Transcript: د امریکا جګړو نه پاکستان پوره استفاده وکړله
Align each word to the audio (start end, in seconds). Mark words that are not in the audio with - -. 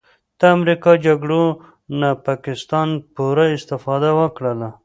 د 0.39 0.41
امریکا 0.57 0.91
جګړو 1.05 1.43
نه 1.99 2.09
پاکستان 2.25 2.89
پوره 3.15 3.45
استفاده 3.57 4.11
وکړله 4.19 4.69